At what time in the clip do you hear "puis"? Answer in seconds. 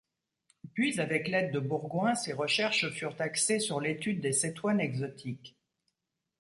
0.73-0.99